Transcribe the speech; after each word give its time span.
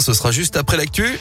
ce 0.00 0.12
sera 0.12 0.30
juste 0.30 0.56
après 0.56 0.76
l'actu. 0.76 1.18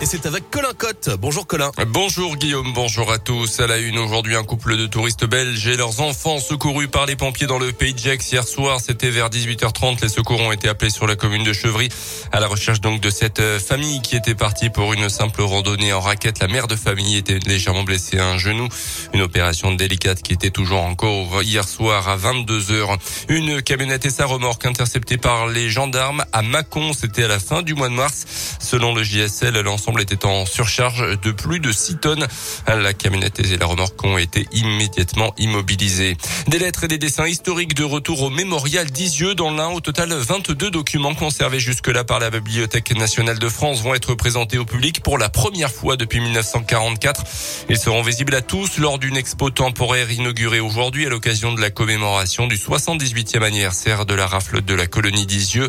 Et 0.00 0.06
c'est 0.06 0.26
avec 0.26 0.48
Colin 0.50 0.72
Cotte. 0.78 1.10
Bonjour 1.18 1.44
Colin. 1.44 1.72
Bonjour 1.88 2.36
Guillaume, 2.36 2.72
bonjour 2.72 3.10
à 3.10 3.18
tous. 3.18 3.58
À 3.58 3.66
la 3.66 3.78
une 3.78 3.98
aujourd'hui, 3.98 4.36
un 4.36 4.44
couple 4.44 4.76
de 4.76 4.86
touristes 4.86 5.24
belges 5.24 5.66
et 5.66 5.76
leurs 5.76 6.00
enfants 6.00 6.38
secourus 6.38 6.86
par 6.86 7.04
les 7.04 7.16
pompiers 7.16 7.48
dans 7.48 7.58
le 7.58 7.72
pays 7.72 7.94
de 7.94 7.98
Gex 7.98 8.30
hier 8.30 8.46
soir. 8.46 8.78
C'était 8.80 9.10
vers 9.10 9.28
18h30. 9.28 10.00
Les 10.00 10.08
secours 10.08 10.40
ont 10.40 10.52
été 10.52 10.68
appelés 10.68 10.90
sur 10.90 11.08
la 11.08 11.16
commune 11.16 11.42
de 11.42 11.52
Chevry 11.52 11.88
à 12.30 12.38
la 12.38 12.46
recherche 12.46 12.80
donc 12.80 13.00
de 13.00 13.10
cette 13.10 13.40
euh, 13.40 13.58
famille 13.58 14.00
qui 14.00 14.14
était 14.14 14.36
partie 14.36 14.70
pour 14.70 14.92
une 14.92 15.08
simple 15.08 15.42
randonnée 15.42 15.92
en 15.92 15.98
raquette. 15.98 16.38
La 16.38 16.46
mère 16.46 16.68
de 16.68 16.76
famille 16.76 17.16
était 17.16 17.40
légèrement 17.40 17.82
blessée 17.82 18.20
à 18.20 18.28
un 18.28 18.38
genou. 18.38 18.68
Une 19.14 19.22
opération 19.22 19.74
délicate 19.74 20.22
qui 20.22 20.32
était 20.32 20.50
toujours 20.50 20.82
en 20.82 20.94
cours 20.94 21.42
hier 21.42 21.66
soir 21.66 22.08
à 22.08 22.16
22h. 22.16 22.98
Une 23.30 23.62
camionnette 23.62 24.06
et 24.06 24.10
sa 24.10 24.26
remorque 24.26 24.64
interceptée 24.64 25.18
par 25.18 25.48
les 25.48 25.68
gendarmes 25.68 26.24
à 26.32 26.42
Mâcon. 26.42 26.92
C'était 26.92 27.24
à 27.24 27.28
la 27.28 27.40
fin 27.40 27.62
du 27.62 27.74
mois 27.74 27.88
de 27.88 27.94
mars. 27.94 28.56
Selon 28.60 28.94
le 28.94 29.02
JSL, 29.02 29.58
l'ensemble 29.58 29.87
était 29.96 30.26
en 30.26 30.44
surcharge 30.44 31.18
de 31.20 31.30
plus 31.32 31.60
de 31.60 31.72
6 31.72 31.96
tonnes. 31.96 32.26
La 32.66 32.92
camionnette 32.92 33.40
et 33.40 33.56
la 33.56 33.66
remorque 33.66 34.04
ont 34.04 34.18
été 34.18 34.46
immédiatement 34.52 35.32
immobilisées. 35.38 36.16
Des 36.46 36.58
lettres 36.58 36.84
et 36.84 36.88
des 36.88 36.98
dessins 36.98 37.26
historiques 37.26 37.74
de 37.74 37.84
retour 37.84 38.22
au 38.22 38.30
mémorial 38.30 38.90
d'Isieux 38.90 39.34
dans 39.34 39.50
l'un. 39.50 39.68
Au 39.68 39.80
total, 39.80 40.12
22 40.12 40.70
documents 40.70 41.14
conservés 41.14 41.60
jusque-là 41.60 42.04
par 42.04 42.18
la 42.18 42.30
Bibliothèque 42.30 42.94
nationale 42.96 43.38
de 43.38 43.48
France 43.48 43.80
vont 43.80 43.94
être 43.94 44.14
présentés 44.14 44.58
au 44.58 44.64
public 44.64 45.00
pour 45.02 45.16
la 45.16 45.28
première 45.28 45.70
fois 45.70 45.96
depuis 45.96 46.20
1944. 46.20 47.22
Ils 47.70 47.78
seront 47.78 48.02
visibles 48.02 48.34
à 48.34 48.42
tous 48.42 48.78
lors 48.78 48.98
d'une 48.98 49.16
expo 49.16 49.50
temporaire 49.50 50.10
inaugurée 50.10 50.60
aujourd'hui 50.60 51.06
à 51.06 51.08
l'occasion 51.08 51.52
de 51.52 51.60
la 51.60 51.70
commémoration 51.70 52.46
du 52.46 52.56
78e 52.56 53.42
anniversaire 53.42 54.06
de 54.06 54.14
la 54.14 54.26
rafle 54.26 54.62
de 54.62 54.74
la 54.74 54.86
colonie 54.86 55.26
d'Isieux. 55.26 55.68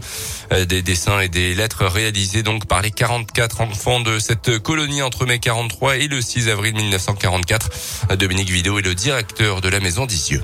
Euh, 0.52 0.66
des 0.66 0.82
dessins 0.82 1.20
et 1.20 1.30
des 1.30 1.54
lettres 1.56 1.86
réalisés 1.86 2.44
donc 2.44 2.66
par 2.66 2.82
les 2.82 2.92
44 2.92 3.62
enfants 3.62 4.00
de 4.00 4.09
de 4.14 4.20
cette 4.20 4.60
colonie 4.60 5.02
entre 5.02 5.26
mai 5.26 5.40
43 5.40 5.98
et 5.98 6.08
le 6.08 6.22
6 6.22 6.50
avril 6.50 6.74
1944. 6.76 8.16
Dominique 8.16 8.50
Vidéo 8.50 8.80
est 8.80 8.82
le 8.82 8.96
directeur 8.96 9.62
de 9.62 9.70
la 9.70 9.80
maison 9.80 10.06
d'Isieux. 10.06 10.42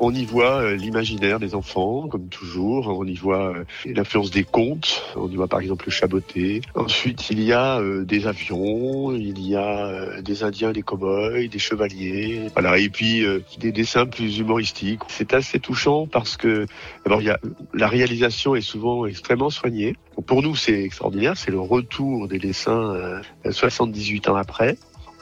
On 0.00 0.14
y 0.14 0.24
voit 0.24 0.62
euh, 0.62 0.76
l'imaginaire 0.76 1.40
des 1.40 1.54
enfants, 1.54 2.06
comme 2.08 2.28
toujours. 2.28 2.86
On 2.88 3.04
y 3.04 3.14
voit 3.14 3.48
euh, 3.48 3.64
l'influence 3.84 4.30
des 4.30 4.44
contes. 4.44 5.02
On 5.16 5.28
y 5.28 5.34
voit 5.34 5.48
par 5.48 5.60
exemple 5.60 5.86
le 5.86 5.90
chaboté. 5.90 6.60
Ensuite, 6.74 7.30
il 7.30 7.42
y 7.42 7.52
a 7.52 7.80
euh, 7.80 8.04
des 8.04 8.26
avions, 8.26 9.12
il 9.12 9.40
y 9.40 9.56
a 9.56 10.20
des 10.22 10.44
Indiens, 10.44 10.72
des 10.72 10.82
cow-boys, 10.82 11.48
des 11.48 11.58
chevaliers. 11.58 12.42
Voilà. 12.52 12.78
Et 12.78 12.88
puis 12.88 13.24
des 13.58 13.72
dessins 13.72 14.06
plus 14.06 14.38
humoristiques. 14.38 15.00
C'est 15.08 15.34
assez 15.34 15.58
touchant 15.58 16.06
parce 16.06 16.36
que 16.36 16.66
y 17.06 17.30
a, 17.30 17.38
la 17.74 17.88
réalisation 17.88 18.54
est 18.54 18.60
souvent 18.60 19.06
extrêmement 19.06 19.50
soignée. 19.50 19.96
Pour 20.26 20.42
nous, 20.42 20.54
c'est 20.54 20.82
extraordinaire. 20.82 21.36
C'est 21.36 21.50
le 21.50 21.60
retour 21.60 22.28
des 22.28 22.38
dessins 22.38 23.20
78 23.50 24.28
ans 24.28 24.36
après. 24.36 24.76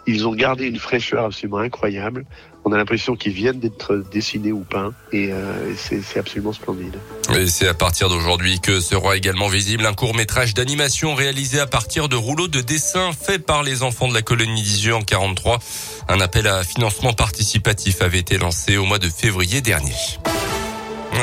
Ils 0.06 0.26
ont 0.26 0.34
gardé 0.34 0.66
une 0.66 0.78
fraîcheur 0.78 1.24
absolument 1.24 1.58
incroyable. 1.58 2.24
On 2.64 2.72
a 2.72 2.76
l'impression 2.76 3.14
qu'ils 3.14 3.32
viennent 3.32 3.60
d'être 3.60 4.04
dessinés 4.12 4.52
ou 4.52 4.60
peints 4.60 4.92
et 5.12 5.32
euh, 5.32 5.72
c'est 5.76 6.18
absolument 6.18 6.52
splendide. 6.52 6.96
Et 7.36 7.46
c'est 7.46 7.68
à 7.68 7.74
partir 7.74 8.08
d'aujourd'hui 8.08 8.60
que 8.60 8.80
sera 8.80 9.16
également 9.16 9.48
visible 9.48 9.86
un 9.86 9.94
court 9.94 10.14
métrage 10.14 10.54
d'animation 10.54 11.14
réalisé 11.14 11.60
à 11.60 11.66
partir 11.66 12.08
de 12.08 12.16
rouleaux 12.16 12.48
de 12.48 12.60
dessins 12.60 13.12
faits 13.12 13.46
par 13.46 13.62
les 13.62 13.82
enfants 13.82 14.08
de 14.08 14.14
la 14.14 14.22
colonie 14.22 14.62
d'Isieux 14.62 14.94
en 14.94 15.02
43. 15.02 15.60
Un 16.08 16.20
appel 16.20 16.46
à 16.48 16.64
financement 16.64 17.12
participatif 17.12 18.02
avait 18.02 18.18
été 18.18 18.38
lancé 18.38 18.76
au 18.76 18.84
mois 18.84 18.98
de 18.98 19.08
février 19.08 19.60
dernier. 19.60 19.94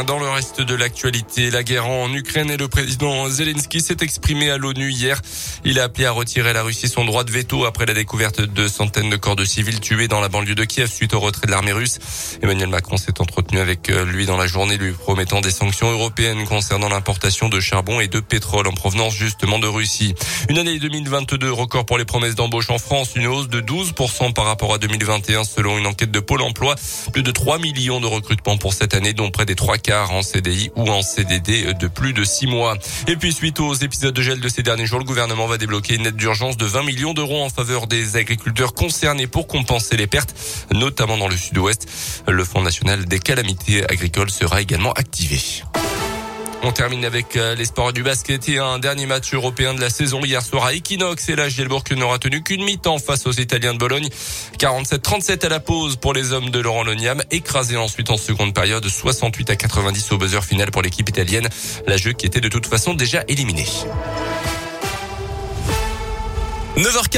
Dans 0.01 0.19
le 0.19 0.27
reste 0.27 0.59
de 0.59 0.75
l'actualité, 0.75 1.49
la 1.51 1.63
guerre 1.63 1.87
en 1.87 2.11
Ukraine 2.11 2.49
et 2.49 2.57
le 2.57 2.67
président 2.67 3.29
Zelensky 3.29 3.79
s'est 3.79 3.97
exprimé 4.01 4.49
à 4.49 4.57
l'ONU 4.57 4.91
hier. 4.91 5.21
Il 5.63 5.79
a 5.79 5.83
appelé 5.83 6.05
à 6.05 6.11
retirer 6.11 6.49
à 6.49 6.53
la 6.53 6.63
Russie 6.63 6.89
son 6.89 7.05
droit 7.05 7.23
de 7.23 7.31
veto 7.31 7.63
après 7.63 7.85
la 7.85 7.93
découverte 7.93 8.41
de 8.41 8.67
centaines 8.67 9.11
de 9.11 9.15
corps 9.15 9.37
de 9.37 9.45
civils 9.45 9.79
tués 9.79 10.07
dans 10.07 10.19
la 10.19 10.29
banlieue 10.29 10.55
de 10.55 10.65
Kiev 10.65 10.91
suite 10.91 11.13
au 11.13 11.19
retrait 11.19 11.45
de 11.45 11.51
l'armée 11.51 11.71
russe. 11.71 11.99
Emmanuel 12.41 12.69
Macron 12.69 12.97
s'est 12.97 13.21
entretenu 13.21 13.59
avec 13.59 13.89
euh, 13.89 14.03
lui 14.03 14.25
dans 14.25 14.35
la 14.35 14.47
journée, 14.47 14.77
lui 14.77 14.91
promettant 14.91 15.41
des 15.41 15.51
sanctions 15.51 15.89
européennes 15.89 16.43
concernant 16.45 16.89
l'importation 16.89 17.47
de 17.47 17.59
charbon 17.59 18.01
et 18.01 18.07
de 18.07 18.19
pétrole 18.19 18.67
en 18.67 18.73
provenance 18.73 19.13
justement 19.13 19.59
de 19.59 19.67
Russie. 19.67 20.15
Une 20.49 20.57
année 20.57 20.79
2022 20.79 21.51
record 21.51 21.85
pour 21.85 21.97
les 21.97 22.05
promesses 22.05 22.35
d'embauche 22.35 22.71
en 22.71 22.79
France, 22.79 23.11
une 23.15 23.27
hausse 23.27 23.47
de 23.47 23.61
12% 23.61 24.33
par 24.33 24.45
rapport 24.45 24.73
à 24.73 24.79
2021 24.79 25.43
selon 25.43 25.77
une 25.77 25.85
enquête 25.85 26.11
de 26.11 26.19
Pôle 26.19 26.41
emploi. 26.41 26.75
Plus 27.13 27.23
de 27.23 27.31
3 27.31 27.59
millions 27.59 28.01
de 28.01 28.07
recrutements 28.07 28.57
pour 28.57 28.73
cette 28.73 28.95
année, 28.95 29.13
dont 29.13 29.29
près 29.29 29.45
des 29.45 29.55
3 29.55 29.77
écart 29.83 30.11
en 30.11 30.21
CDI 30.21 30.71
ou 30.77 30.89
en 30.89 31.01
CDD 31.01 31.73
de 31.73 31.87
plus 31.87 32.13
de 32.13 32.23
6 32.23 32.47
mois. 32.47 32.77
Et 33.07 33.17
puis 33.17 33.33
suite 33.33 33.59
aux 33.59 33.73
épisodes 33.73 34.13
de 34.13 34.21
gel 34.21 34.39
de 34.39 34.47
ces 34.47 34.63
derniers 34.63 34.85
jours, 34.85 34.99
le 34.99 35.03
gouvernement 35.03 35.45
va 35.45 35.57
débloquer 35.57 35.95
une 35.95 36.05
aide 36.05 36.15
d'urgence 36.15 36.55
de 36.55 36.65
20 36.65 36.83
millions 36.83 37.13
d'euros 37.13 37.43
en 37.43 37.49
faveur 37.49 37.85
des 37.87 38.15
agriculteurs 38.15 38.73
concernés 38.73 39.27
pour 39.27 39.45
compenser 39.45 39.97
les 39.97 40.07
pertes, 40.07 40.33
notamment 40.71 41.17
dans 41.17 41.27
le 41.27 41.35
sud-ouest. 41.35 41.85
Le 42.29 42.45
Fonds 42.45 42.61
national 42.61 43.03
des 43.03 43.19
calamités 43.19 43.83
agricoles 43.89 44.31
sera 44.31 44.61
également 44.61 44.93
activé. 44.93 45.41
On 46.65 46.71
termine 46.71 47.03
avec 47.03 47.35
euh, 47.35 47.55
les 47.55 47.65
sports 47.65 47.91
du 47.91 48.03
basket 48.03 48.47
et 48.47 48.57
un 48.57 48.79
dernier 48.79 49.05
match 49.05 49.33
européen 49.33 49.73
de 49.73 49.81
la 49.81 49.89
saison 49.89 50.21
hier 50.23 50.41
soir 50.41 50.63
à 50.63 50.73
Equinox 50.73 51.27
et 51.27 51.35
la 51.35 51.49
Gielbourg 51.49 51.83
n'aura 51.91 52.19
tenu 52.19 52.41
qu'une 52.41 52.63
mi-temps 52.63 52.99
face 52.99 53.27
aux 53.27 53.33
Italiens 53.33 53.73
de 53.73 53.79
Bologne. 53.79 54.07
47-37 54.59 55.45
à 55.45 55.49
la 55.49 55.59
pause 55.59 55.97
pour 55.97 56.13
les 56.13 56.31
hommes 56.31 56.51
de 56.51 56.59
Laurent 56.59 56.83
Loniam, 56.83 57.21
écrasé 57.31 57.75
ensuite 57.75 58.09
en 58.11 58.17
seconde 58.17 58.53
période 58.53 58.87
68 58.87 59.49
à 59.49 59.55
90 59.57 60.13
au 60.13 60.17
buzzer 60.17 60.41
final 60.41 60.71
pour 60.71 60.81
l'équipe 60.81 61.09
italienne. 61.09 61.49
La 61.85 61.97
jeu 61.97 62.13
qui 62.13 62.25
était 62.25 62.39
de 62.39 62.47
toute 62.47 62.65
façon 62.65 62.93
déjà 62.93 63.25
éliminée. 63.27 63.67
9h 66.77 67.07